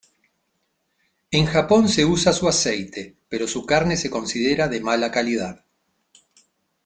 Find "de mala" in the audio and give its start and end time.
4.67-5.11